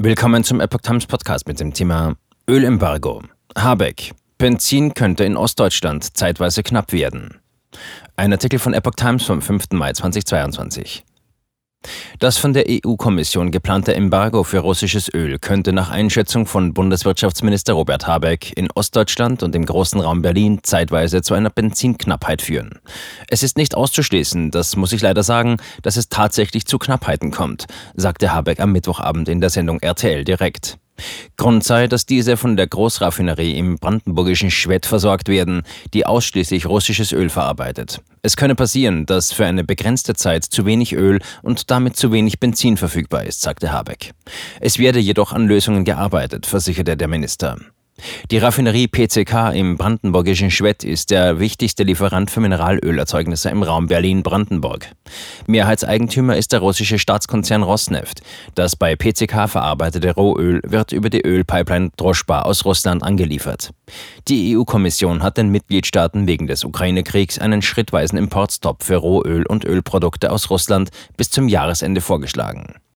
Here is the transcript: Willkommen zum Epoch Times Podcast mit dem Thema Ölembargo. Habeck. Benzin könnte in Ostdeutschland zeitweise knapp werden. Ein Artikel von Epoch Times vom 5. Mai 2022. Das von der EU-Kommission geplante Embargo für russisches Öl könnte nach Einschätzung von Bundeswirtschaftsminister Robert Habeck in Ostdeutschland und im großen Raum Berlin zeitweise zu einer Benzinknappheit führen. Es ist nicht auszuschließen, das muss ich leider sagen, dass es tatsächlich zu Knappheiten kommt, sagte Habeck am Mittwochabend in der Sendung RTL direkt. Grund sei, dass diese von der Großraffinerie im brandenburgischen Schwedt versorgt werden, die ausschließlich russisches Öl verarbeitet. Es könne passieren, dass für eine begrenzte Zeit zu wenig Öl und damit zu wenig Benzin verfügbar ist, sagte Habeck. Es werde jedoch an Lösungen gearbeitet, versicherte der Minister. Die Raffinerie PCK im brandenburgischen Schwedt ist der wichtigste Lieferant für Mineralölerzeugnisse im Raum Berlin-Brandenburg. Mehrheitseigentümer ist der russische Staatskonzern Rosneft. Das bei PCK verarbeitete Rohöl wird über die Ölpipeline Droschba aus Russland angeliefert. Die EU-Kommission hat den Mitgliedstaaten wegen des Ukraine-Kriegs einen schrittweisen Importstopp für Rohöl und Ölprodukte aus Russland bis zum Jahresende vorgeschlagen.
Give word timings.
Willkommen 0.00 0.44
zum 0.44 0.60
Epoch 0.60 0.80
Times 0.80 1.06
Podcast 1.06 1.48
mit 1.48 1.58
dem 1.58 1.74
Thema 1.74 2.14
Ölembargo. 2.48 3.24
Habeck. 3.56 4.12
Benzin 4.38 4.94
könnte 4.94 5.24
in 5.24 5.36
Ostdeutschland 5.36 6.16
zeitweise 6.16 6.62
knapp 6.62 6.92
werden. 6.92 7.40
Ein 8.14 8.32
Artikel 8.32 8.60
von 8.60 8.74
Epoch 8.74 8.94
Times 8.94 9.24
vom 9.24 9.42
5. 9.42 9.72
Mai 9.72 9.92
2022. 9.92 11.02
Das 12.18 12.36
von 12.36 12.52
der 12.52 12.64
EU-Kommission 12.68 13.52
geplante 13.52 13.94
Embargo 13.94 14.42
für 14.42 14.58
russisches 14.58 15.12
Öl 15.14 15.38
könnte 15.38 15.72
nach 15.72 15.90
Einschätzung 15.90 16.46
von 16.46 16.74
Bundeswirtschaftsminister 16.74 17.74
Robert 17.74 18.08
Habeck 18.08 18.56
in 18.56 18.68
Ostdeutschland 18.72 19.44
und 19.44 19.54
im 19.54 19.64
großen 19.64 20.00
Raum 20.00 20.20
Berlin 20.20 20.58
zeitweise 20.64 21.22
zu 21.22 21.34
einer 21.34 21.50
Benzinknappheit 21.50 22.42
führen. 22.42 22.80
Es 23.28 23.44
ist 23.44 23.56
nicht 23.56 23.76
auszuschließen, 23.76 24.50
das 24.50 24.74
muss 24.74 24.92
ich 24.92 25.00
leider 25.00 25.22
sagen, 25.22 25.58
dass 25.82 25.96
es 25.96 26.08
tatsächlich 26.08 26.66
zu 26.66 26.78
Knappheiten 26.78 27.30
kommt, 27.30 27.66
sagte 27.94 28.32
Habeck 28.32 28.58
am 28.58 28.72
Mittwochabend 28.72 29.28
in 29.28 29.40
der 29.40 29.50
Sendung 29.50 29.78
RTL 29.80 30.24
direkt. 30.24 30.78
Grund 31.36 31.64
sei, 31.64 31.86
dass 31.86 32.06
diese 32.06 32.36
von 32.36 32.56
der 32.56 32.66
Großraffinerie 32.66 33.56
im 33.56 33.78
brandenburgischen 33.78 34.50
Schwedt 34.50 34.86
versorgt 34.86 35.28
werden, 35.28 35.62
die 35.94 36.06
ausschließlich 36.06 36.66
russisches 36.66 37.12
Öl 37.12 37.30
verarbeitet. 37.30 38.00
Es 38.22 38.36
könne 38.36 38.54
passieren, 38.54 39.06
dass 39.06 39.32
für 39.32 39.46
eine 39.46 39.64
begrenzte 39.64 40.14
Zeit 40.14 40.44
zu 40.44 40.66
wenig 40.66 40.92
Öl 40.94 41.20
und 41.42 41.70
damit 41.70 41.96
zu 41.96 42.12
wenig 42.12 42.40
Benzin 42.40 42.76
verfügbar 42.76 43.24
ist, 43.24 43.40
sagte 43.40 43.72
Habeck. 43.72 44.12
Es 44.60 44.78
werde 44.78 44.98
jedoch 44.98 45.32
an 45.32 45.46
Lösungen 45.46 45.84
gearbeitet, 45.84 46.46
versicherte 46.46 46.96
der 46.96 47.08
Minister. 47.08 47.58
Die 48.30 48.38
Raffinerie 48.38 48.88
PCK 48.88 49.52
im 49.54 49.76
brandenburgischen 49.76 50.50
Schwedt 50.50 50.84
ist 50.84 51.10
der 51.10 51.40
wichtigste 51.40 51.82
Lieferant 51.82 52.30
für 52.30 52.40
Mineralölerzeugnisse 52.40 53.50
im 53.50 53.62
Raum 53.62 53.86
Berlin-Brandenburg. 53.86 54.92
Mehrheitseigentümer 55.46 56.36
ist 56.36 56.52
der 56.52 56.60
russische 56.60 56.98
Staatskonzern 56.98 57.62
Rosneft. 57.62 58.20
Das 58.54 58.76
bei 58.76 58.96
PCK 58.96 59.48
verarbeitete 59.48 60.14
Rohöl 60.14 60.60
wird 60.64 60.92
über 60.92 61.10
die 61.10 61.22
Ölpipeline 61.22 61.90
Droschba 61.96 62.42
aus 62.42 62.64
Russland 62.64 63.02
angeliefert. 63.02 63.70
Die 64.28 64.56
EU-Kommission 64.56 65.22
hat 65.22 65.36
den 65.36 65.48
Mitgliedstaaten 65.48 66.26
wegen 66.26 66.46
des 66.46 66.64
Ukraine-Kriegs 66.64 67.38
einen 67.38 67.62
schrittweisen 67.62 68.18
Importstopp 68.18 68.82
für 68.82 68.96
Rohöl 68.96 69.46
und 69.46 69.64
Ölprodukte 69.64 70.30
aus 70.30 70.50
Russland 70.50 70.90
bis 71.16 71.30
zum 71.30 71.48
Jahresende 71.48 72.00
vorgeschlagen. 72.00 72.74